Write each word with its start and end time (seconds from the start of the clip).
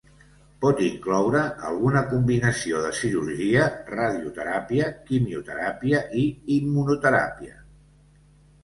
Pot 0.63 0.79
incloure 0.85 1.43
alguna 1.71 2.01
combinació 2.13 2.81
de 2.87 2.93
cirurgia, 3.01 3.69
radioteràpia, 3.93 4.89
quimioteràpia 5.11 6.03
i 6.25 6.29
immunoteràpia. 6.59 7.59